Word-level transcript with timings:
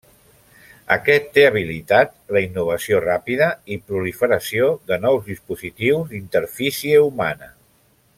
Aquest 0.93 1.27
té 1.35 1.43
habilitat 1.49 2.15
la 2.37 2.41
innovació 2.45 3.01
ràpida 3.05 3.49
i 3.75 3.79
proliferació 3.91 4.71
de 4.93 4.99
nous 5.05 5.29
dispositius 5.33 6.11
d'interfície 6.15 7.05
humana. 7.11 7.53